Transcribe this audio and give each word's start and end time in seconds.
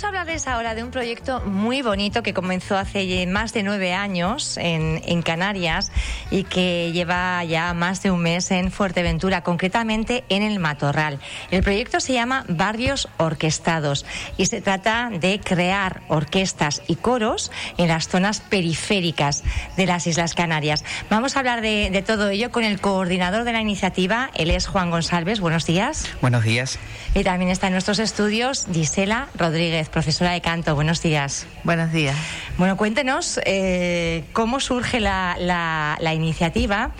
Vamos 0.00 0.14
a 0.14 0.18
hablarles 0.20 0.46
ahora 0.46 0.74
de 0.74 0.82
un 0.82 0.90
proyecto 0.90 1.40
muy 1.40 1.82
bonito 1.82 2.22
que 2.22 2.32
comenzó 2.32 2.78
hace 2.78 3.26
más 3.26 3.52
de 3.52 3.62
nueve 3.62 3.92
años 3.92 4.56
en, 4.56 5.02
en, 5.04 5.20
Canarias 5.20 5.92
y 6.30 6.44
que 6.44 6.90
lleva 6.92 7.44
ya 7.44 7.74
más 7.74 8.02
de 8.02 8.10
un 8.10 8.22
mes 8.22 8.50
en 8.50 8.72
Fuerteventura, 8.72 9.42
concretamente 9.42 10.24
en 10.30 10.42
el 10.42 10.58
Matorral. 10.58 11.18
El 11.50 11.62
proyecto 11.62 12.00
se 12.00 12.14
llama 12.14 12.46
Barrios 12.48 13.10
Orquestados 13.18 14.06
y 14.38 14.46
se 14.46 14.62
trata 14.62 15.10
de 15.12 15.38
crear 15.38 16.00
orquestas 16.08 16.80
y 16.86 16.96
coros 16.96 17.52
en 17.76 17.88
las 17.88 18.08
zonas 18.08 18.40
periféricas 18.40 19.44
de 19.76 19.84
las 19.84 20.06
Islas 20.06 20.32
Canarias. 20.32 20.82
Vamos 21.10 21.36
a 21.36 21.40
hablar 21.40 21.60
de, 21.60 21.90
de 21.90 22.00
todo 22.00 22.30
ello 22.30 22.50
con 22.50 22.64
el 22.64 22.80
coordinador 22.80 23.44
de 23.44 23.52
la 23.52 23.60
iniciativa, 23.60 24.30
él 24.34 24.50
es 24.50 24.66
Juan 24.66 24.90
González. 24.90 25.40
Buenos 25.40 25.66
días. 25.66 26.08
Buenos 26.22 26.42
días. 26.42 26.78
Y 27.14 27.22
también 27.22 27.50
está 27.50 27.66
en 27.66 27.74
nuestros 27.74 27.98
estudios 27.98 28.66
Gisela 28.72 29.28
Rodríguez 29.36 29.89
profesora 29.90 30.32
de 30.32 30.40
canto. 30.40 30.74
Buenos 30.74 31.02
días. 31.02 31.46
Buenos 31.64 31.92
días. 31.92 32.16
Bueno, 32.58 32.76
cuéntenos 32.76 33.40
eh, 33.44 34.24
cómo 34.32 34.60
surge 34.60 35.00
la, 35.00 35.36
la, 35.38 36.14
iniciativa 36.14 36.92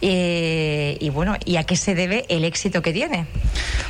eh, 0.00 0.96
y 1.00 1.10
bueno, 1.10 1.36
y 1.44 1.56
a 1.56 1.64
qué 1.64 1.76
se 1.76 1.94
debe 1.94 2.24
el 2.28 2.44
éxito 2.44 2.82
que 2.82 2.92
tiene. 2.92 3.26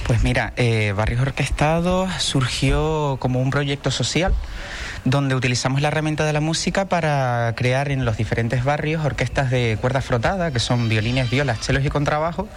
Pues 0.06 0.22
mira, 0.22 0.52
eh, 0.56 0.92
Barrios 0.96 1.20
Orquestados 1.20 2.10
surgió 2.22 3.16
como 3.20 3.40
un 3.40 3.50
proyecto 3.50 3.90
social 3.90 4.34
donde 5.04 5.34
utilizamos 5.34 5.80
la 5.80 5.88
herramienta 5.88 6.24
de 6.24 6.32
la 6.32 6.40
música 6.40 6.86
para 6.86 7.52
crear 7.56 7.90
en 7.90 8.04
los 8.04 8.16
diferentes 8.16 8.64
barrios 8.64 9.04
orquestas 9.04 9.50
de 9.50 9.78
cuerda 9.80 10.02
frotada, 10.02 10.50
que 10.50 10.58
son 10.58 10.88
violines, 10.88 11.30
violas, 11.30 11.60
chelos 11.60 11.84
y 11.84 11.88
contrabajo 11.88 12.48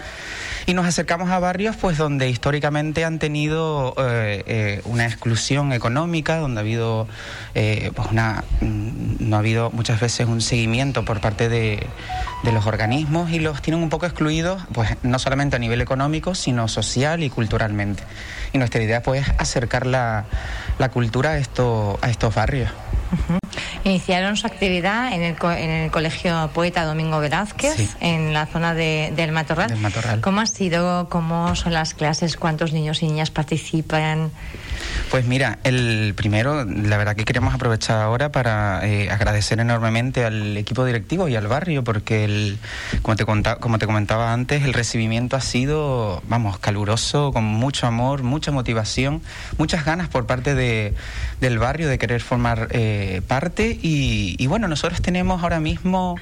y 0.66 0.74
nos 0.74 0.86
acercamos 0.86 1.30
a 1.30 1.40
barrios 1.40 1.76
pues 1.76 1.98
donde 1.98 2.30
históricamente 2.30 3.06
han 3.06 3.20
tenido 3.20 3.94
eh, 3.98 4.44
eh, 4.46 4.82
una 4.86 5.06
exclusión 5.06 5.74
económica, 5.74 6.38
donde 6.38 6.60
ha 6.60 6.62
habido 6.62 7.08
eh, 7.56 7.92
pues 7.96 8.10
una 8.12 8.44
mm, 8.62 9.30
no 9.30 9.36
ha 9.36 9.40
habido 9.40 9.72
muchas 9.72 10.00
veces 10.00 10.28
un 10.28 10.42
seguimiento 10.42 11.06
por 11.06 11.22
parte 11.22 11.50
de, 11.50 11.86
de, 12.44 12.52
los 12.52 12.66
organismos 12.66 13.32
y 13.32 13.40
los 13.40 13.62
tienen 13.62 13.82
un 13.82 13.90
poco 13.90 14.06
excluidos, 14.06 14.62
pues 14.74 14.98
no 15.04 15.20
solamente 15.20 15.56
a 15.56 15.60
nivel 15.60 15.82
económico, 15.82 16.36
sino 16.36 16.68
social 16.68 17.24
y 17.24 17.30
culturalmente. 17.30 18.04
Y 18.54 18.58
nuestra 18.58 18.82
idea 18.82 19.02
pues 19.02 19.28
es 19.28 19.34
acercar 19.38 19.86
la, 19.86 20.26
la 20.78 20.90
cultura 20.90 21.32
a, 21.32 21.38
esto, 21.38 21.98
a 22.02 22.10
estos 22.10 22.36
barrios. 22.36 22.72
Iniciaron 23.84 24.38
su 24.38 24.46
actividad 24.46 25.14
en 25.14 25.24
el, 25.24 25.36
en 25.58 25.70
el 25.70 25.92
Colegio 25.92 26.50
Poeta 26.54 26.86
Domingo 26.86 27.20
Velázquez, 27.20 27.96
en 28.00 28.34
la 28.34 28.46
zona 28.46 28.74
de, 28.74 29.12
del, 29.16 29.32
Matorral. 29.32 29.70
del 29.70 29.80
Matorral. 29.80 30.22
¿Cómo 30.22 30.42
ha 30.42 30.46
sido? 30.46 31.10
¿Cómo 31.10 31.56
son 31.56 31.74
las 31.74 31.94
clases? 31.94 32.38
¿Cuántos 32.38 32.74
niños 32.74 33.02
y 33.02 33.08
niñas 33.08 33.32
participan? 33.32 34.32
Pues 35.10 35.26
mira, 35.26 35.60
el 35.64 36.14
primero, 36.16 36.64
la 36.64 36.98
verdad 36.98 37.16
que 37.16 37.26
queremos 37.26 37.54
aprovechar 37.54 38.02
ahora 38.02 38.32
para 38.32 38.88
eh, 38.88 39.10
agradecer 39.10 39.60
enormemente 39.60 40.24
al 40.26 40.56
equipo 40.58 40.86
directivo 40.86 41.28
y 41.28 41.36
al 41.36 41.48
barrio, 41.48 41.84
porque 41.84 42.24
el, 42.24 42.58
como, 43.02 43.16
te 43.16 43.26
como 43.26 43.78
te 43.78 43.86
comentaba 43.86 44.34
antes, 44.34 44.64
el 44.64 44.74
recibimiento 44.74 45.36
ha 45.36 45.42
sido, 45.42 46.24
vamos, 46.28 46.60
caluroso, 46.60 47.34
con 47.34 47.44
mucho 47.44 47.88
amor, 47.88 48.24
mucha 48.24 48.52
motivación, 48.52 49.22
muchas 49.58 49.86
ganas 49.86 50.08
por 50.08 50.26
parte 50.26 50.56
de, 50.56 50.94
del 51.42 51.60
barrio 51.60 51.88
de 51.90 51.98
querer 51.98 52.22
formar 52.22 52.70
eh, 52.72 53.22
parte. 53.28 53.71
Y, 53.82 54.36
y, 54.38 54.48
bueno, 54.48 54.68
nosotros 54.68 55.02
tenemos 55.02 55.44
ahora 55.44 55.60
mismo, 55.60 56.18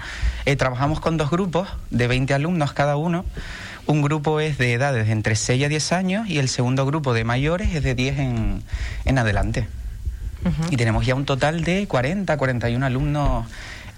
eh, 0.45 0.55
trabajamos 0.55 0.99
con 0.99 1.17
dos 1.17 1.29
grupos 1.29 1.67
de 1.89 2.07
20 2.07 2.33
alumnos 2.33 2.73
cada 2.73 2.95
uno. 2.97 3.25
Un 3.85 4.01
grupo 4.01 4.39
es 4.39 4.57
de 4.57 4.73
edades 4.73 5.09
entre 5.09 5.35
6 5.35 5.65
a 5.65 5.67
10 5.67 5.91
años 5.93 6.29
y 6.29 6.37
el 6.37 6.47
segundo 6.47 6.85
grupo 6.85 7.13
de 7.13 7.23
mayores 7.23 7.73
es 7.73 7.83
de 7.83 7.95
10 7.95 8.19
en, 8.19 8.63
en 9.05 9.17
adelante. 9.17 9.67
Y 10.69 10.77
tenemos 10.77 11.05
ya 11.05 11.15
un 11.15 11.25
total 11.25 11.63
de 11.63 11.85
40, 11.87 12.37
41 12.37 12.85
alumnos 12.85 13.45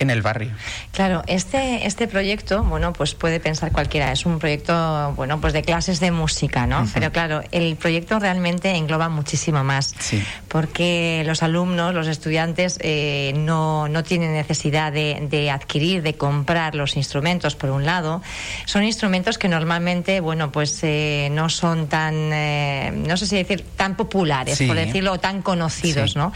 en 0.01 0.09
el 0.09 0.21
barrio. 0.21 0.51
Claro, 0.91 1.23
este, 1.27 1.85
este 1.85 2.07
proyecto, 2.07 2.63
bueno, 2.63 2.91
pues 2.91 3.13
puede 3.13 3.39
pensar 3.39 3.71
cualquiera, 3.71 4.11
es 4.11 4.25
un 4.25 4.39
proyecto, 4.39 5.13
bueno, 5.15 5.39
pues 5.39 5.53
de 5.53 5.61
clases 5.61 5.99
de 5.99 6.11
música, 6.11 6.65
¿no? 6.65 6.87
Pero 6.93 7.11
claro, 7.11 7.43
el 7.51 7.75
proyecto 7.75 8.17
realmente 8.19 8.71
engloba 8.75 9.09
muchísimo 9.09 9.63
más, 9.63 9.93
sí. 9.99 10.21
porque 10.47 11.23
los 11.25 11.43
alumnos, 11.43 11.93
los 11.93 12.07
estudiantes, 12.07 12.79
eh, 12.81 13.33
no, 13.35 13.87
no 13.87 14.03
tienen 14.03 14.33
necesidad 14.33 14.91
de, 14.91 15.27
de, 15.29 15.51
adquirir, 15.51 16.01
de 16.01 16.15
comprar 16.15 16.73
los 16.73 16.97
instrumentos, 16.97 17.55
por 17.55 17.69
un 17.69 17.85
lado. 17.85 18.23
Son 18.65 18.83
instrumentos 18.83 19.37
que 19.37 19.47
normalmente, 19.47 20.19
bueno, 20.19 20.51
pues 20.51 20.79
eh, 20.81 21.29
no 21.31 21.49
son 21.49 21.87
tan, 21.87 22.15
eh, 22.33 22.91
no 22.95 23.17
sé 23.17 23.27
si 23.27 23.35
decir, 23.35 23.63
tan 23.77 23.95
populares, 23.95 24.57
sí. 24.57 24.65
por 24.65 24.75
decirlo, 24.75 25.13
o 25.13 25.19
tan 25.19 25.41
conocidos, 25.43 26.13
Sí. 26.13 26.17
¿no? 26.17 26.33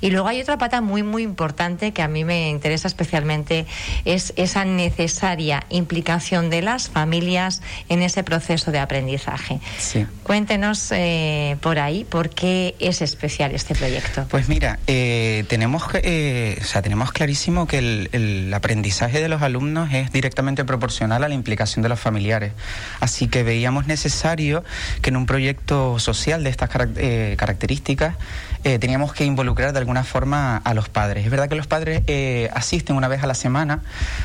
Y 0.00 0.10
luego 0.10 0.28
hay 0.28 0.40
otra 0.40 0.58
pata 0.58 0.80
muy, 0.80 1.02
muy 1.02 1.22
importante 1.22 1.92
que 1.92 2.02
a 2.02 2.08
mí 2.08 2.24
me 2.24 2.50
interesa 2.50 2.88
especialmente, 2.88 3.66
es 4.04 4.32
esa 4.36 4.64
necesaria 4.64 5.64
implicación 5.70 6.50
de 6.50 6.62
las 6.62 6.88
familias 6.88 7.62
en 7.88 8.02
ese 8.02 8.22
proceso 8.22 8.72
de 8.72 8.78
aprendizaje. 8.78 9.60
Sí. 9.78 10.06
Cuéntenos 10.22 10.90
eh, 10.92 11.56
por 11.60 11.78
ahí 11.78 12.04
por 12.04 12.30
qué 12.30 12.74
es 12.78 13.02
especial 13.02 13.52
este 13.52 13.74
proyecto. 13.74 14.26
Pues 14.28 14.48
mira, 14.48 14.78
eh, 14.86 15.44
tenemos, 15.48 15.84
eh, 15.94 16.58
o 16.60 16.64
sea, 16.64 16.82
tenemos 16.82 17.12
clarísimo 17.12 17.66
que 17.66 17.78
el, 17.78 18.08
el, 18.12 18.54
aprendizaje 18.54 19.20
de 19.20 19.28
los 19.28 19.42
alumnos 19.42 19.92
es 19.92 20.12
directamente 20.12 20.64
proporcional 20.64 21.24
a 21.24 21.28
la 21.28 21.34
implicación 21.34 21.82
de 21.82 21.88
los 21.88 22.00
familiares. 22.00 22.52
Así 23.00 23.28
que 23.28 23.42
veíamos 23.42 23.86
necesario 23.86 24.64
que 25.02 25.10
en 25.10 25.16
un 25.16 25.26
proyecto 25.26 25.98
social 25.98 26.44
de 26.44 26.50
estas 26.50 26.70
eh, 26.96 27.34
características 27.38 28.16
eh, 28.64 28.78
teníamos 28.78 29.12
que 29.12 29.24
involucrar 29.24 29.72
de 29.72 29.78
alguna 29.86 30.02
forma 30.02 30.56
a 30.56 30.74
los 30.74 30.88
padres. 30.88 31.24
Es 31.24 31.30
verdad 31.30 31.48
que 31.48 31.54
los 31.54 31.68
padres 31.68 32.02
eh, 32.08 32.50
asisten 32.52 32.96
una 32.96 33.06
vez 33.06 33.22
a 33.22 33.28
la 33.28 33.34
semana 33.34 33.82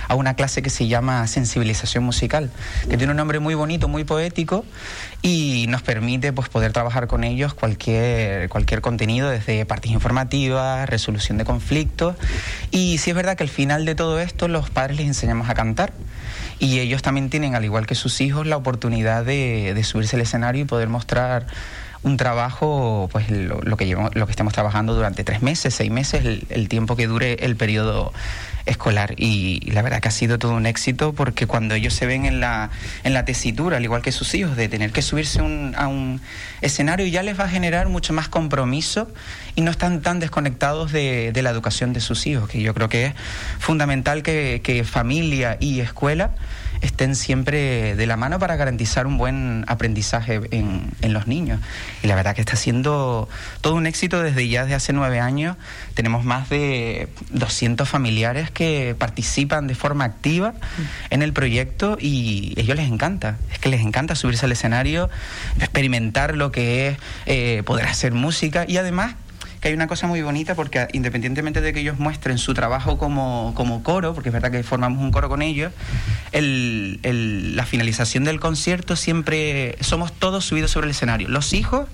a 0.07 0.15
una 0.15 0.33
clase 0.33 0.63
que 0.63 0.71
se 0.71 0.87
llama 0.87 1.27
sensibilización 1.27 2.03
musical, 2.03 2.49
que 2.89 2.97
tiene 2.97 3.11
un 3.11 3.17
nombre 3.17 3.37
muy 3.37 3.53
bonito, 3.53 3.87
muy 3.87 4.03
poético 4.03 4.65
y 5.21 5.67
nos 5.69 5.83
permite 5.83 6.33
pues, 6.33 6.49
poder 6.49 6.73
trabajar 6.73 7.05
con 7.05 7.23
ellos 7.23 7.53
cualquier, 7.53 8.49
cualquier 8.49 8.81
contenido, 8.81 9.29
desde 9.29 9.63
partes 9.67 9.91
informativas, 9.91 10.89
resolución 10.89 11.37
de 11.37 11.45
conflictos. 11.45 12.15
Y 12.71 12.97
sí 12.97 13.11
es 13.11 13.15
verdad 13.15 13.37
que 13.37 13.43
al 13.43 13.49
final 13.49 13.85
de 13.85 13.93
todo 13.93 14.19
esto 14.19 14.47
los 14.47 14.71
padres 14.71 14.97
les 14.97 15.05
enseñamos 15.05 15.47
a 15.47 15.53
cantar 15.53 15.93
y 16.57 16.79
ellos 16.79 17.03
también 17.03 17.29
tienen, 17.29 17.53
al 17.53 17.65
igual 17.65 17.85
que 17.85 17.93
sus 17.93 18.19
hijos, 18.19 18.47
la 18.47 18.57
oportunidad 18.57 19.23
de, 19.23 19.75
de 19.75 19.83
subirse 19.83 20.15
al 20.15 20.23
escenario 20.23 20.63
y 20.63 20.65
poder 20.65 20.89
mostrar 20.89 21.45
un 22.03 22.17
trabajo, 22.17 23.09
pues 23.11 23.29
lo, 23.29 23.61
lo, 23.61 23.77
que 23.77 23.85
llevamos, 23.85 24.15
lo 24.15 24.25
que 24.25 24.31
estemos 24.31 24.53
trabajando 24.53 24.95
durante 24.95 25.23
tres 25.23 25.41
meses, 25.41 25.73
seis 25.73 25.91
meses, 25.91 26.25
el, 26.25 26.45
el 26.49 26.67
tiempo 26.67 26.95
que 26.95 27.07
dure 27.07 27.33
el 27.41 27.55
periodo 27.55 28.11
escolar. 28.65 29.13
Y, 29.17 29.59
y, 29.63 29.71
la 29.71 29.81
verdad 29.81 29.99
que 29.99 30.07
ha 30.07 30.11
sido 30.11 30.39
todo 30.39 30.53
un 30.53 30.65
éxito 30.65 31.13
porque 31.13 31.45
cuando 31.45 31.75
ellos 31.75 31.93
se 31.93 32.05
ven 32.05 32.25
en 32.25 32.39
la, 32.39 32.71
en 33.03 33.13
la 33.13 33.25
tesitura, 33.25 33.77
al 33.77 33.83
igual 33.83 34.01
que 34.01 34.11
sus 34.11 34.33
hijos, 34.33 34.55
de 34.55 34.67
tener 34.67 34.91
que 34.91 35.01
subirse 35.01 35.41
un, 35.41 35.75
a 35.77 35.87
un 35.87 36.21
escenario, 36.61 37.05
ya 37.05 37.21
les 37.23 37.39
va 37.39 37.45
a 37.45 37.49
generar 37.49 37.87
mucho 37.87 38.13
más 38.13 38.27
compromiso 38.27 39.07
y 39.55 39.61
no 39.61 39.71
están 39.71 40.01
tan 40.01 40.19
desconectados 40.19 40.91
de, 40.91 41.31
de 41.31 41.41
la 41.41 41.51
educación 41.51 41.93
de 41.93 42.01
sus 42.01 42.25
hijos, 42.25 42.49
que 42.49 42.61
yo 42.61 42.73
creo 42.73 42.89
que 42.89 43.07
es 43.07 43.13
fundamental 43.59 44.23
que, 44.23 44.61
que 44.63 44.83
familia 44.83 45.57
y 45.59 45.81
escuela 45.81 46.31
estén 46.81 47.15
siempre 47.15 47.95
de 47.95 48.07
la 48.07 48.17
mano 48.17 48.39
para 48.39 48.55
garantizar 48.55 49.07
un 49.07 49.17
buen 49.17 49.63
aprendizaje 49.67 50.41
en, 50.51 50.91
en, 51.01 51.13
los 51.13 51.27
niños. 51.27 51.59
Y 52.03 52.07
la 52.07 52.15
verdad 52.15 52.35
que 52.35 52.41
está 52.41 52.55
siendo 52.55 53.29
todo 53.61 53.75
un 53.75 53.85
éxito 53.85 54.21
desde 54.21 54.47
ya 54.47 54.63
desde 54.63 54.75
hace 54.75 54.93
nueve 54.93 55.19
años. 55.19 55.57
Tenemos 55.93 56.25
más 56.25 56.49
de 56.49 57.07
200 57.31 57.87
familiares 57.87 58.51
que 58.51 58.95
participan 58.97 59.67
de 59.67 59.75
forma 59.75 60.05
activa 60.05 60.53
en 61.09 61.21
el 61.21 61.33
proyecto 61.33 61.97
y 61.99 62.53
a 62.57 62.61
ellos 62.61 62.75
les 62.75 62.87
encanta. 62.87 63.37
Es 63.51 63.59
que 63.59 63.69
les 63.69 63.81
encanta 63.81 64.15
subirse 64.15 64.45
al 64.45 64.51
escenario, 64.51 65.09
experimentar 65.59 66.35
lo 66.35 66.51
que 66.51 66.87
es 66.87 66.97
eh, 67.25 67.63
poder 67.65 67.85
hacer 67.85 68.13
música 68.13 68.65
y 68.67 68.77
además 68.77 69.15
que 69.61 69.67
hay 69.67 69.73
una 69.75 69.87
cosa 69.87 70.07
muy 70.07 70.21
bonita 70.23 70.55
porque 70.55 70.87
independientemente 70.91 71.61
de 71.61 71.71
que 71.71 71.79
ellos 71.79 71.99
muestren 71.99 72.39
su 72.39 72.53
trabajo 72.55 72.97
como, 72.97 73.53
como 73.55 73.83
coro, 73.83 74.13
porque 74.15 74.29
es 74.29 74.33
verdad 74.33 74.51
que 74.51 74.63
formamos 74.63 75.01
un 75.03 75.11
coro 75.11 75.29
con 75.29 75.43
ellos, 75.43 75.71
el, 76.31 76.99
el, 77.03 77.55
la 77.55 77.65
finalización 77.65 78.23
del 78.23 78.39
concierto 78.39 78.95
siempre 78.95 79.77
somos 79.79 80.11
todos 80.11 80.45
subidos 80.45 80.71
sobre 80.71 80.85
el 80.85 80.91
escenario, 80.91 81.29
los 81.29 81.53
hijos 81.53 81.87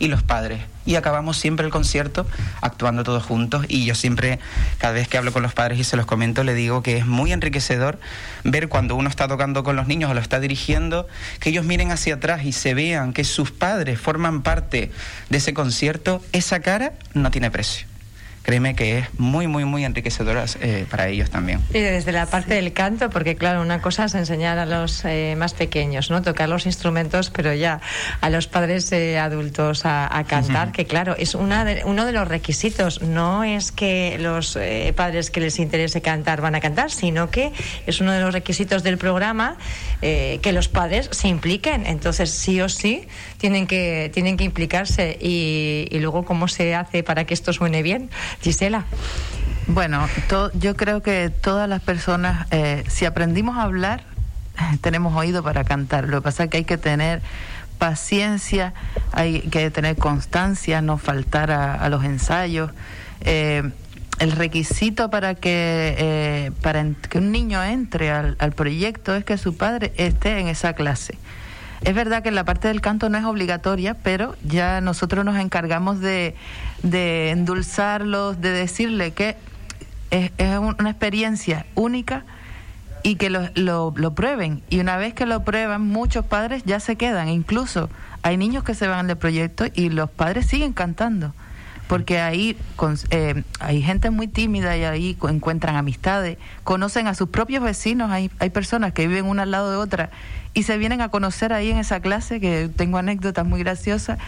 y 0.00 0.08
los 0.08 0.24
padres. 0.24 0.60
Y 0.84 0.96
acabamos 0.96 1.36
siempre 1.36 1.66
el 1.66 1.72
concierto 1.72 2.26
actuando 2.60 3.04
todos 3.04 3.22
juntos. 3.22 3.66
Y 3.68 3.84
yo 3.84 3.94
siempre, 3.94 4.38
cada 4.78 4.94
vez 4.94 5.08
que 5.08 5.18
hablo 5.18 5.32
con 5.32 5.42
los 5.42 5.54
padres 5.54 5.78
y 5.78 5.84
se 5.84 5.96
los 5.96 6.06
comento, 6.06 6.44
le 6.44 6.54
digo 6.54 6.82
que 6.82 6.96
es 6.96 7.06
muy 7.06 7.32
enriquecedor 7.32 7.98
ver 8.44 8.68
cuando 8.68 8.96
uno 8.96 9.08
está 9.08 9.28
tocando 9.28 9.62
con 9.62 9.76
los 9.76 9.86
niños 9.86 10.10
o 10.10 10.14
lo 10.14 10.20
está 10.20 10.40
dirigiendo, 10.40 11.06
que 11.40 11.50
ellos 11.50 11.64
miren 11.64 11.90
hacia 11.92 12.14
atrás 12.14 12.44
y 12.44 12.52
se 12.52 12.74
vean 12.74 13.12
que 13.12 13.24
sus 13.24 13.50
padres 13.50 14.00
forman 14.00 14.42
parte 14.42 14.90
de 15.30 15.36
ese 15.36 15.54
concierto. 15.54 16.22
Esa 16.32 16.60
cara 16.60 16.94
no 17.14 17.30
tiene 17.30 17.50
precio 17.50 17.91
créeme 18.42 18.74
que 18.74 18.98
es 18.98 19.18
muy, 19.18 19.46
muy, 19.46 19.64
muy 19.64 19.84
enriquecedora 19.84 20.44
eh, 20.60 20.84
para 20.90 21.08
ellos 21.08 21.30
también. 21.30 21.60
Y 21.70 21.78
desde 21.78 22.12
la 22.12 22.26
parte 22.26 22.54
del 22.54 22.72
canto, 22.72 23.08
porque 23.10 23.36
claro, 23.36 23.62
una 23.62 23.80
cosa 23.80 24.04
es 24.04 24.14
enseñar 24.14 24.58
a 24.58 24.66
los 24.66 25.04
eh, 25.04 25.34
más 25.36 25.54
pequeños, 25.54 26.10
¿no? 26.10 26.22
Tocar 26.22 26.48
los 26.48 26.66
instrumentos, 26.66 27.30
pero 27.30 27.54
ya 27.54 27.80
a 28.20 28.30
los 28.30 28.48
padres 28.48 28.90
eh, 28.92 29.18
adultos 29.18 29.82
a, 29.84 30.24
cantar, 30.26 30.72
que 30.72 30.86
claro, 30.86 31.14
es 31.18 31.34
una 31.34 31.66
uno 31.84 32.06
de 32.06 32.12
los 32.12 32.28
requisitos. 32.28 33.02
No 33.02 33.44
es 33.44 33.72
que 33.72 34.16
los 34.20 34.58
padres 34.94 35.30
que 35.30 35.40
les 35.40 35.58
interese 35.58 36.00
cantar 36.00 36.40
van 36.40 36.54
a 36.54 36.60
cantar, 36.60 36.90
sino 36.90 37.30
que 37.30 37.52
es 37.86 38.00
uno 38.00 38.12
de 38.12 38.20
los 38.20 38.32
requisitos 38.32 38.82
del 38.82 38.98
programa 38.98 39.56
que 40.00 40.52
los 40.52 40.68
padres 40.68 41.08
se 41.12 41.28
impliquen. 41.28 41.86
Entonces, 41.86 42.30
sí 42.30 42.60
o 42.60 42.68
sí, 42.68 43.06
tienen 43.38 43.66
que, 43.66 44.10
tienen 44.12 44.36
que 44.36 44.44
implicarse. 44.44 45.18
Y, 45.20 45.88
y 45.90 45.98
luego, 45.98 46.24
¿cómo 46.24 46.48
se 46.48 46.74
hace 46.74 47.02
para 47.02 47.24
que 47.24 47.34
esto 47.34 47.52
suene 47.52 47.82
bien? 47.82 48.10
Gisela. 48.40 48.84
Bueno, 49.66 50.08
yo 50.54 50.76
creo 50.76 51.02
que 51.02 51.30
todas 51.30 51.68
las 51.68 51.80
personas, 51.80 52.46
eh, 52.50 52.84
si 52.88 53.04
aprendimos 53.04 53.56
a 53.56 53.62
hablar, 53.62 54.02
tenemos 54.80 55.14
oído 55.14 55.42
para 55.42 55.64
cantar. 55.64 56.08
Lo 56.08 56.20
que 56.20 56.24
pasa 56.24 56.44
es 56.44 56.50
que 56.50 56.58
hay 56.58 56.64
que 56.64 56.78
tener 56.78 57.22
paciencia, 57.78 58.74
hay 59.12 59.40
que 59.40 59.70
tener 59.70 59.96
constancia, 59.96 60.82
no 60.82 60.98
faltar 60.98 61.50
a, 61.50 61.88
los 61.88 62.04
ensayos. 62.04 62.70
Eh, 63.22 63.70
el 64.18 64.32
requisito 64.32 65.10
para 65.10 65.34
que 65.34 65.96
eh, 65.98 66.52
para 66.60 66.86
que 67.08 67.18
un 67.18 67.32
niño 67.32 67.62
entre 67.64 68.10
al, 68.12 68.52
proyecto 68.52 69.16
es 69.16 69.24
que 69.24 69.36
su 69.36 69.56
padre 69.56 69.92
esté 69.96 70.38
en 70.38 70.48
esa 70.48 70.74
clase. 70.74 71.18
Es 71.84 71.94
verdad 71.94 72.22
que 72.22 72.30
la 72.30 72.44
parte 72.44 72.68
del 72.68 72.80
canto 72.80 73.08
no 73.08 73.18
es 73.18 73.24
obligatoria, 73.24 73.94
pero 73.94 74.36
ya 74.44 74.80
nosotros 74.80 75.24
nos 75.24 75.36
encargamos 75.36 76.00
de, 76.00 76.36
de 76.82 77.30
endulzarlos, 77.30 78.40
de 78.40 78.50
decirle 78.50 79.10
que 79.12 79.36
es, 80.12 80.30
una 80.58 80.90
experiencia 80.90 81.66
única 81.74 82.24
y 83.02 83.16
que 83.16 83.30
lo, 83.30 83.48
lo, 83.56 84.14
prueben. 84.14 84.62
Y 84.68 84.78
una 84.78 84.96
vez 84.96 85.14
que 85.14 85.26
lo 85.26 85.42
prueban, 85.42 85.82
muchos 85.82 86.24
padres 86.24 86.62
ya 86.64 86.78
se 86.78 86.96
quedan. 86.96 87.28
Incluso 87.28 87.90
hay 88.22 88.36
niños 88.36 88.62
que 88.62 88.74
se 88.74 88.86
van 88.86 89.08
del 89.08 89.16
proyecto 89.16 89.64
y 89.74 89.88
los 89.88 90.08
padres 90.08 90.46
siguen 90.46 90.72
cantando. 90.72 91.34
Porque 91.88 92.20
ahí 92.20 92.56
eh, 93.10 93.42
hay 93.60 93.82
gente 93.82 94.10
muy 94.10 94.28
tímida 94.28 94.76
y 94.76 94.84
ahí 94.84 95.16
encuentran 95.28 95.76
amistades, 95.76 96.38
conocen 96.64 97.06
a 97.06 97.14
sus 97.14 97.28
propios 97.28 97.62
vecinos, 97.62 98.10
hay, 98.10 98.30
hay 98.38 98.50
personas 98.50 98.92
que 98.92 99.06
viven 99.06 99.26
una 99.26 99.42
al 99.42 99.50
lado 99.50 99.70
de 99.70 99.76
otra 99.76 100.10
y 100.54 100.62
se 100.62 100.78
vienen 100.78 101.00
a 101.00 101.08
conocer 101.08 101.52
ahí 101.52 101.70
en 101.70 101.78
esa 101.78 102.00
clase, 102.00 102.40
que 102.40 102.70
tengo 102.74 102.98
anécdotas 102.98 103.46
muy 103.46 103.60
graciosas, 103.60 104.18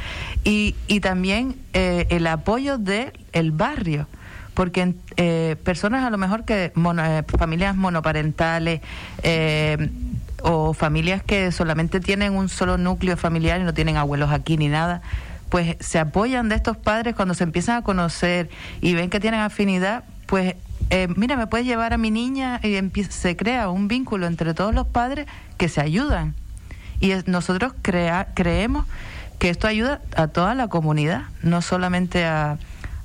y, 0.42 0.74
y 0.88 1.00
también 1.00 1.56
eh, 1.72 2.06
el 2.10 2.26
apoyo 2.26 2.78
del 2.78 3.12
el 3.32 3.50
barrio 3.50 4.06
porque 4.54 4.94
eh, 5.16 5.56
personas 5.64 6.04
a 6.04 6.10
lo 6.10 6.18
mejor 6.18 6.44
que 6.44 6.72
eh, 6.74 7.22
familias 7.38 7.76
monoparentales 7.76 8.80
eh, 9.22 9.90
o 10.42 10.72
familias 10.72 11.22
que 11.22 11.52
solamente 11.52 12.00
tienen 12.00 12.34
un 12.34 12.48
solo 12.48 12.78
núcleo 12.78 13.16
familiar 13.16 13.60
y 13.60 13.64
no 13.64 13.74
tienen 13.74 13.96
abuelos 13.96 14.30
aquí 14.30 14.56
ni 14.56 14.68
nada, 14.68 15.02
pues 15.54 15.76
se 15.78 16.00
apoyan 16.00 16.48
de 16.48 16.56
estos 16.56 16.76
padres 16.76 17.14
cuando 17.14 17.32
se 17.32 17.44
empiezan 17.44 17.76
a 17.76 17.82
conocer 17.82 18.50
y 18.80 18.94
ven 18.94 19.08
que 19.08 19.20
tienen 19.20 19.38
afinidad, 19.38 20.02
pues 20.26 20.56
mira, 21.14 21.36
me 21.36 21.46
puedes 21.46 21.64
llevar 21.64 21.92
a 21.92 21.96
mi 21.96 22.10
niña 22.10 22.58
y 22.64 22.76
se 23.04 23.36
crea 23.36 23.68
un 23.68 23.86
vínculo 23.86 24.26
entre 24.26 24.52
todos 24.52 24.74
los 24.74 24.84
padres 24.88 25.28
que 25.56 25.68
se 25.68 25.80
ayudan. 25.80 26.34
Y 26.98 27.12
nosotros 27.26 27.72
crea 27.82 28.32
creemos 28.34 28.84
que 29.38 29.48
esto 29.48 29.68
ayuda 29.68 30.00
a 30.16 30.26
toda 30.26 30.56
la 30.56 30.66
comunidad, 30.66 31.26
no 31.44 31.62
solamente 31.62 32.24
a 32.24 32.58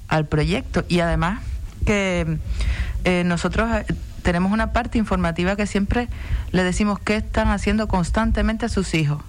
al 0.07 0.25
proyecto. 0.25 0.83
Y 0.89 1.01
además 1.01 1.41
que 1.85 2.39
eh, 3.03 3.23
nosotros 3.27 3.69
eh, 3.71 3.85
tenemos 4.23 4.51
una 4.51 4.73
parte 4.73 4.97
informativa 4.97 5.55
que 5.55 5.67
siempre 5.67 6.09
le 6.51 6.63
decimos 6.63 6.97
qué 6.97 7.17
están 7.17 7.49
haciendo 7.49 7.87
constantemente 7.87 8.65
a 8.65 8.69
sus 8.69 8.95
hijos. 8.95 9.21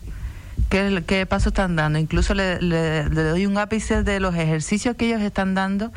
¿Qué, 0.70 1.02
qué 1.06 1.26
paso 1.26 1.50
están 1.50 1.76
dando? 1.76 1.98
Incluso 1.98 2.32
le, 2.32 2.62
le, 2.62 3.02
doy 3.08 3.44
un 3.44 3.58
ápice 3.58 4.02
de 4.02 4.20
los 4.20 4.34
ejercicios 4.34 4.96
que 4.96 5.06
ellos 5.06 5.20
están 5.20 5.54
dando, 5.54 5.92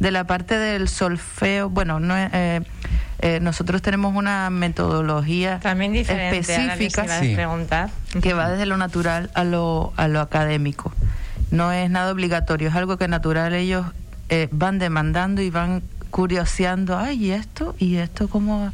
de 0.00 0.10
la 0.10 0.24
parte 0.24 0.58
del 0.58 0.88
solfeo. 0.88 1.70
Bueno, 1.70 2.00
no 2.00 2.16
eh, 2.16 2.62
eh, 3.20 3.40
nosotros 3.40 3.80
tenemos 3.80 4.14
una 4.14 4.50
metodología 4.50 5.60
También 5.60 5.94
específica 5.94 7.06
que 8.20 8.34
va 8.34 8.50
desde 8.50 8.66
lo 8.66 8.76
natural 8.76 9.30
a 9.34 9.44
lo, 9.44 9.92
a 9.96 10.08
lo 10.08 10.20
académico. 10.20 10.92
No 11.50 11.70
es 11.72 11.88
nada 11.90 12.10
obligatorio, 12.10 12.68
es 12.68 12.74
algo 12.74 12.96
que 12.98 13.08
natural 13.08 13.54
ellos 13.54 13.86
eh, 14.28 14.48
van 14.50 14.78
demandando 14.78 15.42
y 15.42 15.50
van 15.50 15.82
curioseando, 16.10 16.98
ay, 16.98 17.26
¿y 17.26 17.30
esto? 17.30 17.74
¿Y 17.78 17.96
esto 17.96 18.28
cómo? 18.28 18.72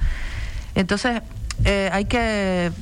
Entonces, 0.75 1.23
eh, 1.64 1.91
hay 1.93 2.06
que 2.06 2.73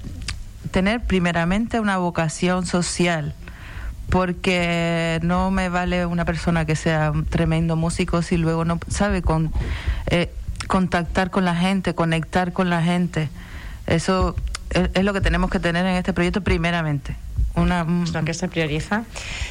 tener 0.70 1.02
primeramente 1.02 1.81
una 1.81 1.96
vocación 1.99 2.66
social, 2.66 3.34
porque 4.10 5.20
no 5.22 5.50
me 5.50 5.69
vale 5.69 6.06
una 6.06 6.25
persona 6.25 6.64
que 6.64 6.76
sea 6.76 7.10
un 7.10 7.25
tremendo 7.25 7.76
músico 7.76 8.22
si 8.22 8.37
luego 8.37 8.64
no 8.64 8.78
sabe 8.88 9.22
con, 9.22 9.52
eh, 10.06 10.32
contactar 10.66 11.31
con 11.31 11.44
la 11.44 11.55
gente, 11.55 11.94
conectar 11.94 12.52
con 12.52 12.70
la 12.70 12.82
gente. 12.82 13.28
Eso 13.87 14.37
es 14.70 15.05
lo 15.05 15.12
que 15.12 15.20
tenemos 15.20 15.50
que 15.50 15.60
tener 15.60 15.87
en 15.87 15.94
este 15.94 16.12
proyecto 16.12 16.43
primeramente 16.43 17.16
una, 17.58 17.84
lo 17.84 18.25
que 18.25 18.34
se 18.34 18.49
prioriza. 18.49 19.05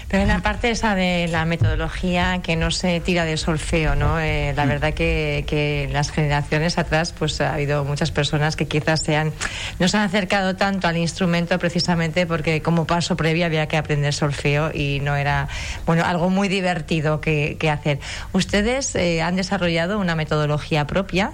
Pero 0.07 0.23
en 0.23 0.29
la 0.29 0.39
parte 0.41 0.69
esa 0.69 0.95
de 0.95 1.27
la 1.27 1.45
metodología 1.45 2.41
que 2.41 2.55
no 2.55 2.71
se 2.71 2.99
tira 2.99 3.25
de 3.25 3.37
solfeo, 3.37 3.95
¿no? 3.95 4.19
Eh, 4.19 4.53
la 4.55 4.65
mm. 4.65 4.69
verdad 4.69 4.93
que, 4.93 5.43
que 5.47 5.89
las 5.91 6.11
generaciones 6.11 6.77
atrás 6.77 7.13
pues 7.17 7.41
ha 7.41 7.53
habido 7.53 7.83
muchas 7.83 8.11
personas 8.11 8.55
que 8.55 8.67
quizás 8.67 9.01
sean, 9.01 9.33
no 9.79 9.87
se 9.87 9.97
han 9.97 10.03
acercado 10.03 10.55
tanto 10.55 10.87
al 10.87 10.97
instrumento 10.97 11.59
precisamente 11.59 12.25
porque 12.25 12.61
como 12.61 12.85
paso 12.85 13.15
previo 13.15 13.45
había 13.45 13.67
que 13.67 13.77
aprender 13.77 14.13
solfeo 14.13 14.71
y 14.73 14.99
no 15.01 15.15
era, 15.15 15.47
bueno, 15.85 16.03
algo 16.05 16.29
muy 16.29 16.47
divertido 16.47 17.21
que, 17.21 17.57
que 17.59 17.69
hacer. 17.69 17.99
Ustedes 18.33 18.95
eh, 18.95 19.21
han 19.21 19.35
desarrollado 19.35 19.99
una 19.99 20.15
metodología 20.15 20.87
propia, 20.87 21.31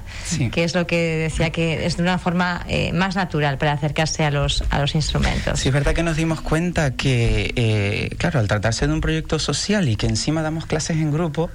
que 0.52 0.64
es 0.64 0.74
lo 0.76 0.88
que 0.88 1.18
decía 1.18 1.52
que 1.52 1.86
es 1.86 1.98
de 1.98 2.04
una 2.04 2.18
forma 2.18 2.66
eh, 2.68 2.92
más 2.94 3.16
natural 3.16 3.58
para 3.58 3.74
acercarse 3.74 4.24
a 4.24 4.32
los, 4.32 4.64
a 4.70 4.80
los 4.80 4.96
instrumentos. 4.96 5.60
Sí, 5.60 5.70
es 5.70 5.74
verdad 5.74 5.94
que 5.94 6.04
nos 6.04 6.18
dimos 6.18 6.42
cuenta 6.42 6.63
que, 6.72 7.54
eh, 7.56 8.16
claro, 8.18 8.40
al 8.40 8.48
tratarse 8.48 8.88
de 8.88 8.94
un 8.94 9.02
proyecto 9.02 9.40
social 9.40 9.90
y 9.90 9.96
que 9.96 10.08
encima 10.08 10.42
damos 10.42 10.66
clases 10.66 10.98
en 10.98 11.12
grupo, 11.12 11.50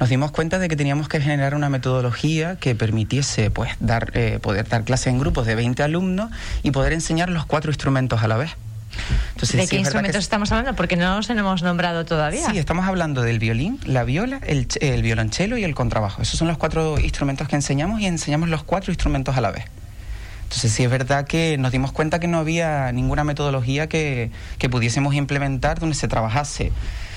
nos 0.00 0.08
dimos 0.08 0.30
cuenta 0.30 0.58
de 0.58 0.68
que 0.68 0.76
teníamos 0.76 1.08
que 1.08 1.20
generar 1.20 1.54
una 1.54 1.68
metodología 1.68 2.56
que 2.56 2.74
permitiese 2.74 3.50
pues, 3.50 3.72
dar, 3.80 4.12
eh, 4.14 4.38
poder 4.40 4.68
dar 4.68 4.84
clases 4.84 5.08
en 5.08 5.18
grupos 5.18 5.46
de 5.46 5.54
20 5.54 5.82
alumnos 5.82 6.30
y 6.62 6.70
poder 6.70 6.92
enseñar 6.92 7.28
los 7.28 7.44
cuatro 7.44 7.70
instrumentos 7.70 8.22
a 8.22 8.28
la 8.28 8.36
vez. 8.36 8.56
¿De 9.52 9.66
qué 9.66 9.76
instrumentos 9.76 10.22
estamos 10.22 10.50
hablando? 10.52 10.74
Porque 10.74 10.96
no 10.96 11.16
los 11.16 11.28
hemos 11.28 11.62
nombrado 11.62 12.06
todavía. 12.06 12.50
Sí, 12.50 12.56
estamos 12.56 12.86
hablando 12.86 13.20
del 13.20 13.38
violín, 13.38 13.78
la 13.84 14.04
viola, 14.04 14.40
el, 14.46 14.66
el 14.80 15.02
violonchelo 15.02 15.58
y 15.58 15.64
el 15.64 15.74
contrabajo. 15.74 16.22
Esos 16.22 16.38
son 16.38 16.48
los 16.48 16.56
cuatro 16.56 16.98
instrumentos 16.98 17.46
que 17.46 17.56
enseñamos 17.56 18.00
y 18.00 18.06
enseñamos 18.06 18.48
los 18.48 18.62
cuatro 18.62 18.92
instrumentos 18.92 19.36
a 19.36 19.42
la 19.42 19.50
vez. 19.50 19.64
Entonces 20.46 20.70
sí 20.72 20.84
es 20.84 20.90
verdad 20.90 21.26
que 21.26 21.58
nos 21.58 21.72
dimos 21.72 21.90
cuenta 21.90 22.20
que 22.20 22.28
no 22.28 22.38
había 22.38 22.92
ninguna 22.92 23.24
metodología 23.24 23.88
que, 23.88 24.30
que 24.58 24.68
pudiésemos 24.68 25.12
implementar 25.14 25.80
donde 25.80 25.96
se 25.96 26.06
trabajase 26.06 26.70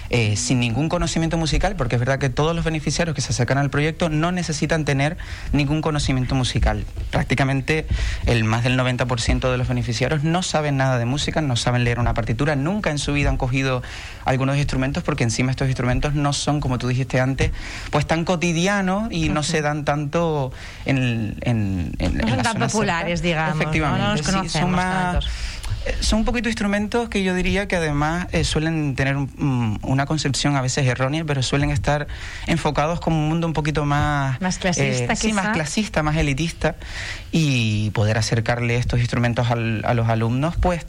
eh, 0.09 0.35
sin 0.35 0.59
ningún 0.59 0.89
conocimiento 0.89 1.37
musical, 1.37 1.75
porque 1.75 1.95
es 1.95 1.99
verdad 1.99 2.17
que 2.17 2.29
todos 2.29 2.55
los 2.55 2.65
beneficiarios 2.65 3.15
que 3.15 3.21
se 3.21 3.31
acercan 3.31 3.57
al 3.57 3.69
proyecto 3.69 4.09
no 4.09 4.31
necesitan 4.31 4.83
tener 4.83 5.17
ningún 5.51 5.81
conocimiento 5.81 6.33
musical. 6.35 6.85
Prácticamente 7.11 7.85
el 8.25 8.43
más 8.43 8.63
del 8.63 8.77
90% 8.77 9.51
de 9.51 9.57
los 9.57 9.67
beneficiarios 9.67 10.23
no 10.23 10.41
saben 10.41 10.77
nada 10.77 10.97
de 10.97 11.05
música, 11.05 11.41
no 11.41 11.55
saben 11.55 11.83
leer 11.83 11.99
una 11.99 12.13
partitura, 12.13 12.55
nunca 12.55 12.89
en 12.89 12.97
su 12.97 13.13
vida 13.13 13.29
han 13.29 13.37
cogido 13.37 13.83
algunos 14.25 14.57
instrumentos, 14.57 15.03
porque 15.03 15.23
encima 15.23 15.51
estos 15.51 15.67
instrumentos 15.67 16.15
no 16.15 16.33
son, 16.33 16.59
como 16.59 16.77
tú 16.77 16.87
dijiste 16.87 17.19
antes, 17.19 17.51
pues 17.91 18.07
tan 18.07 18.25
cotidianos 18.25 19.11
y 19.11 19.29
no 19.29 19.43
se 19.43 19.61
dan 19.61 19.85
tanto 19.85 20.51
en, 20.85 21.35
en, 21.41 21.93
en, 21.99 22.17
no 22.17 22.27
son 22.29 22.41
tan 22.41 22.57
populares, 22.57 23.21
digamos. 23.21 23.61
Efectivamente, 23.61 24.49
son 24.49 24.71
más 24.71 25.25
son 26.00 26.19
un 26.19 26.25
poquito 26.25 26.50
instrumentos 26.50 27.10
que 27.10 27.24
yo 27.24 27.34
diría 27.34 27.67
que 27.67 27.75
además 27.75 28.27
eh, 28.31 28.43
suelen 28.43 28.96
tener 28.96 29.15
una 29.17 30.05
concepción 30.05 30.55
a 30.55 30.62
veces 30.62 30.86
errónea, 30.86 31.24
pero 31.25 31.43
suelen 31.43 31.72
estar 31.72 32.08
enfocados 32.48 33.00
como 33.00 33.17
un 33.17 33.29
mundo 33.29 33.48
un 33.48 33.53
poquito 33.53 33.86
más... 33.86 34.39
Más 34.41 34.58
clasista, 34.58 35.13
eh, 35.13 35.15
Sí, 35.15 35.34
más 35.34 35.50
clasista, 35.50 36.03
más 36.03 36.15
elitista. 36.17 36.75
Y 37.31 37.89
poder 37.91 38.17
acercarle 38.17 38.75
estos 38.75 39.00
instrumentos 39.00 39.48
a 39.50 39.55
los 39.55 40.10
alumnos, 40.10 40.55
pues 40.58 40.86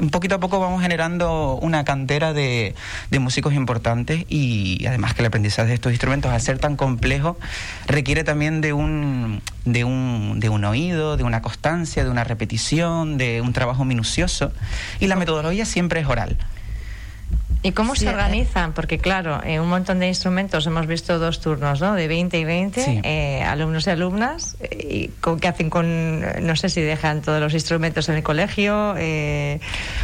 un 0.00 0.10
poquito 0.10 0.34
a 0.34 0.40
poco 0.40 0.60
vamos 0.60 0.82
generando 0.82 1.58
una 1.62 1.84
cantera 1.84 2.32
de, 2.32 2.74
músicos 3.18 3.54
importantes 3.54 4.24
y 4.28 4.84
además 4.86 5.14
que 5.14 5.22
el 5.22 5.26
aprendizaje 5.26 5.68
de 5.68 5.74
estos 5.74 5.92
instrumentos, 5.92 6.30
al 6.30 6.40
ser 6.40 6.58
tan 6.58 6.76
complejo, 6.76 7.38
requiere 7.86 8.22
también 8.22 8.60
de 8.60 8.72
un, 8.72 9.40
de 9.64 9.84
un, 9.84 10.38
de 10.38 10.48
un 10.48 10.64
oído, 10.64 11.16
de 11.16 11.24
una 11.24 11.40
constancia, 11.40 12.04
de 12.04 12.10
una 12.10 12.24
repetición, 12.24 13.16
de 13.16 13.40
un 13.40 13.52
trabajo 13.52 13.84
minucioso 13.84 14.52
y 15.00 15.06
la 15.06 15.16
metodología 15.16 15.64
siempre 15.64 16.00
es 16.00 16.06
oral. 16.06 16.36
¿Y 17.66 17.72
cómo 17.72 17.96
se 17.96 18.08
organizan? 18.08 18.72
Porque 18.72 18.98
claro, 18.98 19.42
en 19.42 19.60
un 19.60 19.68
montón 19.68 19.98
de 19.98 20.06
instrumentos 20.06 20.66
hemos 20.66 20.86
visto 20.86 21.18
dos 21.18 21.40
turnos, 21.40 21.80
¿no? 21.80 21.94
De 21.94 22.06
20 22.06 22.38
y 22.38 22.44
20, 22.44 23.00
eh, 23.02 23.42
alumnos 23.42 23.88
y 23.88 23.90
alumnas. 23.90 24.56
¿Y 24.70 25.08
con, 25.20 25.40
qué 25.40 25.48
hacen 25.48 25.68
con, 25.68 26.20
no 26.46 26.54
sé 26.54 26.68
si 26.68 26.80
dejan 26.80 27.22
todos 27.22 27.40
los 27.40 27.54
instrumentos 27.54 28.08
en 28.08 28.14
el 28.14 28.22
colegio? 28.22 28.94
Eh... 28.96 29.58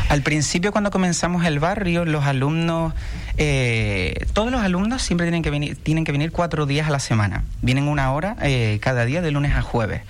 Al 0.09 0.23
principio 0.23 0.73
cuando 0.73 0.90
comenzamos 0.90 1.45
el 1.45 1.61
barrio, 1.61 2.04
los 2.04 2.25
alumnos, 2.25 2.95
eh, 3.37 4.26
todos 4.33 4.50
los 4.50 4.61
alumnos 4.61 5.02
siempre 5.02 5.26
tienen 5.26 5.42
que 5.42 5.50
venir, 5.50 5.76
tienen 5.76 6.04
que 6.04 6.11
venir 6.11 6.33
cuatro 6.33 6.66
días 6.66 6.88
a 6.88 6.90
la 6.90 6.99
semana. 6.99 7.45
Vienen 7.61 7.87
una 7.87 8.12
hora 8.12 8.37
eh, 8.42 8.78
cada 8.83 9.04
día 9.04 9.23
de 9.23 9.31
lunes 9.31 9.54
a 9.54 9.62
jueves. 9.62 10.02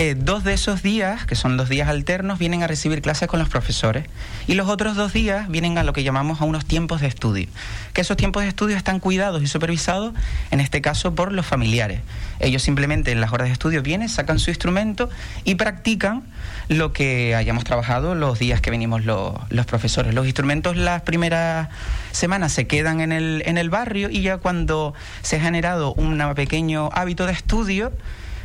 Eh, 0.00 0.14
dos 0.16 0.44
de 0.44 0.52
esos 0.52 0.80
días, 0.80 1.26
que 1.26 1.34
son 1.34 1.56
los 1.56 1.68
días 1.68 1.88
alternos, 1.88 2.38
vienen 2.38 2.62
a 2.62 2.68
recibir 2.68 3.02
clases 3.02 3.26
con 3.26 3.40
los 3.40 3.48
profesores 3.48 4.06
y 4.46 4.54
los 4.54 4.68
otros 4.68 4.94
dos 4.94 5.12
días 5.12 5.48
vienen 5.48 5.76
a 5.76 5.82
lo 5.82 5.92
que 5.92 6.04
llamamos 6.04 6.40
a 6.40 6.44
unos 6.44 6.64
tiempos 6.64 7.00
de 7.00 7.08
estudio, 7.08 7.48
que 7.94 8.02
esos 8.02 8.16
tiempos 8.16 8.44
de 8.44 8.48
estudio 8.48 8.76
están 8.76 9.00
cuidados 9.00 9.42
y 9.42 9.48
supervisados, 9.48 10.14
en 10.52 10.60
este 10.60 10.80
caso 10.82 11.16
por 11.16 11.32
los 11.32 11.44
familiares. 11.44 12.00
Ellos 12.38 12.62
simplemente 12.62 13.10
en 13.10 13.20
las 13.20 13.32
horas 13.32 13.48
de 13.48 13.52
estudio 13.52 13.82
vienen, 13.82 14.08
sacan 14.08 14.38
su 14.38 14.50
instrumento 14.50 15.10
y 15.42 15.56
practican 15.56 16.22
lo 16.68 16.92
que 16.92 17.34
hayamos 17.34 17.64
trabajado 17.64 18.14
los 18.14 18.38
días 18.38 18.60
que 18.60 18.70
venimos 18.70 19.04
los, 19.04 19.34
los 19.50 19.66
profesores. 19.66 20.14
Los 20.14 20.26
instrumentos 20.26 20.76
las 20.76 21.02
primeras 21.02 21.70
semanas 22.12 22.52
se 22.52 22.68
quedan 22.68 23.00
en 23.00 23.10
el, 23.10 23.42
en 23.46 23.58
el 23.58 23.68
barrio 23.68 24.10
y 24.10 24.22
ya 24.22 24.38
cuando 24.38 24.94
se 25.22 25.38
ha 25.38 25.40
generado 25.40 25.92
un 25.94 26.22
pequeño 26.36 26.88
hábito 26.92 27.26
de 27.26 27.32
estudio, 27.32 27.92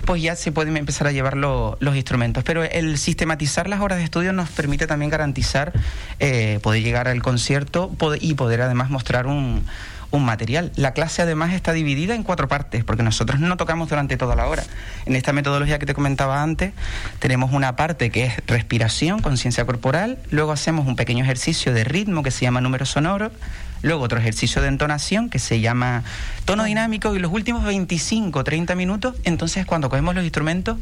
pues 0.05 0.21
ya 0.21 0.35
se 0.35 0.51
pueden 0.51 0.77
empezar 0.77 1.07
a 1.07 1.11
llevar 1.11 1.37
los 1.37 1.95
instrumentos. 1.95 2.43
Pero 2.43 2.63
el 2.63 2.97
sistematizar 2.97 3.67
las 3.67 3.81
horas 3.81 3.97
de 3.97 4.05
estudio 4.05 4.33
nos 4.33 4.49
permite 4.49 4.87
también 4.87 5.09
garantizar 5.09 5.73
eh, 6.19 6.59
poder 6.61 6.83
llegar 6.83 7.07
al 7.07 7.21
concierto 7.21 7.91
y 8.19 8.33
poder 8.35 8.61
además 8.61 8.89
mostrar 8.89 9.27
un, 9.27 9.65
un 10.13 10.25
material. 10.25 10.71
La 10.75 10.93
clase 10.93 11.23
además 11.23 11.53
está 11.53 11.73
dividida 11.73 12.13
en 12.13 12.21
cuatro 12.21 12.47
partes, 12.47 12.83
porque 12.83 13.01
nosotros 13.01 13.39
no 13.39 13.57
tocamos 13.57 13.89
durante 13.89 14.15
toda 14.15 14.35
la 14.35 14.45
hora. 14.45 14.63
En 15.07 15.15
esta 15.15 15.33
metodología 15.33 15.79
que 15.79 15.87
te 15.87 15.95
comentaba 15.95 16.43
antes, 16.43 16.71
tenemos 17.17 17.51
una 17.51 17.75
parte 17.75 18.11
que 18.11 18.25
es 18.25 18.33
respiración, 18.45 19.21
conciencia 19.21 19.65
corporal, 19.65 20.19
luego 20.29 20.51
hacemos 20.51 20.85
un 20.85 20.95
pequeño 20.95 21.23
ejercicio 21.23 21.73
de 21.73 21.83
ritmo 21.83 22.21
que 22.21 22.29
se 22.29 22.41
llama 22.41 22.61
número 22.61 22.85
sonoro, 22.85 23.31
luego 23.81 24.03
otro 24.03 24.19
ejercicio 24.19 24.61
de 24.61 24.67
entonación 24.67 25.31
que 25.31 25.39
se 25.39 25.61
llama 25.61 26.03
tono 26.45 26.63
dinámico 26.63 27.15
y 27.15 27.19
los 27.19 27.31
últimos 27.31 27.63
25 27.63 28.43
30 28.43 28.75
minutos, 28.75 29.15
entonces 29.23 29.65
cuando 29.65 29.89
cogemos 29.89 30.13
los 30.13 30.23
instrumentos 30.23 30.77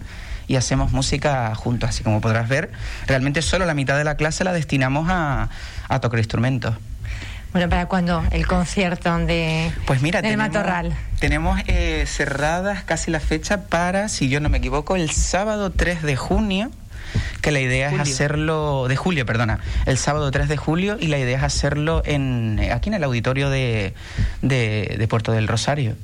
y 0.49 0.57
hacemos 0.57 0.91
música 0.91 1.55
juntos, 1.55 1.89
así 1.89 2.03
como 2.03 2.19
podrás 2.19 2.49
ver, 2.49 2.69
realmente 3.07 3.41
solo 3.41 3.65
la 3.65 3.73
mitad 3.75 3.97
de 3.97 4.03
la 4.03 4.17
clase 4.17 4.43
la 4.43 4.51
destinamos 4.51 5.07
a, 5.09 5.47
a 5.87 6.01
tocar 6.01 6.19
instrumentos. 6.19 6.75
Bueno, 7.51 7.67
¿para 7.67 7.87
cuándo 7.87 8.23
el 8.31 8.47
concierto 8.47 9.17
de 9.17 9.71
pues 9.85 10.01
mira, 10.01 10.21
del 10.21 10.31
tenemos, 10.31 10.53
Matorral? 10.55 10.95
Tenemos 11.19 11.59
eh, 11.67 12.05
cerradas 12.07 12.83
casi 12.83 13.11
la 13.11 13.19
fecha 13.19 13.63
para, 13.67 14.07
si 14.07 14.29
yo 14.29 14.39
no 14.39 14.47
me 14.47 14.59
equivoco, 14.59 14.95
el 14.95 15.11
sábado 15.11 15.69
3 15.69 16.01
de 16.01 16.15
junio 16.15 16.71
que 17.41 17.51
la 17.51 17.59
idea 17.59 17.91
es 17.91 17.99
hacerlo 17.99 18.87
de 18.87 18.95
julio, 18.95 19.25
perdona, 19.25 19.59
el 19.85 19.97
sábado 19.97 20.31
3 20.31 20.47
de 20.47 20.55
julio 20.55 20.95
y 20.97 21.07
la 21.07 21.17
idea 21.17 21.39
es 21.39 21.43
hacerlo 21.43 22.03
en 22.05 22.61
aquí 22.71 22.89
en 22.89 22.93
el 22.93 23.03
auditorio 23.03 23.49
de, 23.49 23.93
de 24.41 25.07
Puerto 25.09 25.33
del 25.33 25.47
Rosario. 25.47 25.95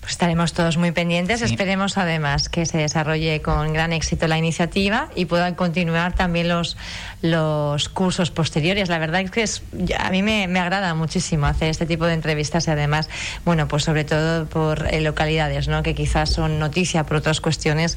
Pues 0.00 0.12
estaremos 0.12 0.52
todos 0.52 0.76
muy 0.76 0.92
pendientes. 0.92 1.42
Esperemos 1.42 1.98
además 1.98 2.48
que 2.48 2.66
se 2.66 2.78
desarrolle 2.78 3.42
con 3.42 3.72
gran 3.72 3.92
éxito 3.92 4.28
la 4.28 4.38
iniciativa 4.38 5.08
y 5.14 5.24
puedan 5.24 5.54
continuar 5.54 6.14
también 6.14 6.48
los, 6.48 6.76
los 7.22 7.88
cursos 7.88 8.30
posteriores. 8.30 8.88
La 8.88 8.98
verdad 8.98 9.20
es 9.20 9.30
que 9.30 9.42
es, 9.42 9.62
a 9.98 10.10
mí 10.10 10.22
me, 10.22 10.44
agrada 10.58 10.94
muchísimo 10.94 11.46
hacer 11.46 11.68
este 11.70 11.86
tipo 11.86 12.06
de 12.06 12.14
entrevistas 12.14 12.66
y 12.66 12.70
además, 12.70 13.08
bueno, 13.44 13.68
pues 13.68 13.84
sobre 13.84 14.04
todo 14.04 14.46
por 14.46 14.86
eh, 14.92 15.00
localidades, 15.00 15.68
¿no? 15.68 15.82
Que 15.82 15.94
quizás 15.94 16.30
son 16.30 16.58
noticia 16.58 17.04
por 17.04 17.18
otras 17.18 17.40
cuestiones 17.40 17.96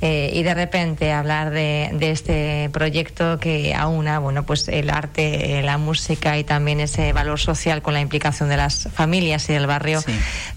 eh, 0.00 0.30
y 0.34 0.42
de 0.42 0.54
repente 0.54 1.12
hablar 1.12 1.50
de, 1.50 1.90
de, 1.92 2.10
este 2.10 2.70
proyecto 2.72 3.38
que 3.38 3.74
aúna, 3.74 4.18
bueno, 4.18 4.44
pues 4.44 4.68
el 4.68 4.90
arte, 4.90 5.58
eh, 5.58 5.62
la 5.62 5.78
música 5.78 6.38
y 6.38 6.44
también 6.44 6.80
ese 6.80 7.12
valor 7.12 7.38
social 7.38 7.82
con 7.82 7.94
la 7.94 8.00
implicación 8.00 8.48
de 8.48 8.56
las 8.56 8.88
familias 8.92 9.48
y 9.48 9.52
del 9.52 9.66
barrio, 9.66 10.02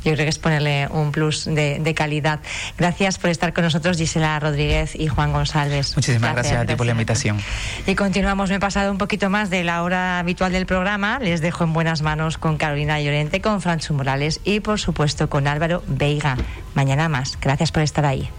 yo 0.04 0.14
creo 0.14 0.18
que 0.18 0.30
es 0.30 0.40
un 0.92 1.12
plus 1.12 1.46
de, 1.46 1.94
calidad. 1.96 2.40
Gracias 2.78 3.18
por 3.18 3.30
estar 3.30 3.54
con 3.54 3.64
nosotros, 3.64 3.98
Gisela 3.98 4.40
Rodríguez 4.40 4.96
y 4.96 5.08
Juan 5.08 5.32
González. 5.32 5.96
Muchísimas 5.96 6.34
gracias, 6.34 6.62
a 6.62 6.66
ti 6.66 6.76
por 6.76 6.86
la 6.86 6.92
invitación. 6.94 7.38
Y 7.86 7.96
continuamos, 7.96 8.50
me 8.50 8.56
he 8.56 8.60
pasado 8.60 8.92
un 8.92 8.98
poquito 8.98 9.30
más 9.30 9.50
de 9.50 9.64
la 9.64 9.84
hora 9.84 10.20
habitual 10.20 10.52
del 10.52 10.66
programa. 10.66 11.20
Les 11.20 11.42
dejo 11.42 11.64
en 11.64 11.74
buenas 11.74 12.02
manos 12.02 12.38
con 12.38 12.58
Carolina 12.58 13.00
Llorente, 13.02 13.42
con 13.42 13.62
Francho 13.62 13.94
Morales 13.94 14.42
y, 14.44 14.60
por 14.60 14.80
supuesto, 14.80 15.30
con 15.30 15.48
Álvaro 15.48 15.84
Veiga. 15.88 16.38
Mañana 16.74 17.10
más. 17.10 17.38
Gracias 17.40 17.72
por 17.72 17.84
estar 17.84 18.06
ahí. 18.06 18.30